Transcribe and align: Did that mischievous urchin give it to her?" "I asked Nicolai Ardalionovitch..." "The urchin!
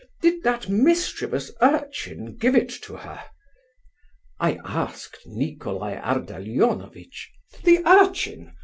Did 0.19 0.41
that 0.41 0.67
mischievous 0.67 1.51
urchin 1.61 2.35
give 2.35 2.55
it 2.55 2.69
to 2.81 2.95
her?" 2.95 3.23
"I 4.39 4.57
asked 4.65 5.19
Nicolai 5.27 5.93
Ardalionovitch..." 5.97 7.29
"The 7.63 7.85
urchin! 7.87 8.53